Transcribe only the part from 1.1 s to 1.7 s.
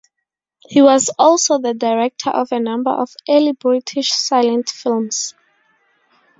also